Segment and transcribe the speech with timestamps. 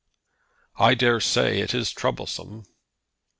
[0.79, 2.63] "I dare say it is troublesome."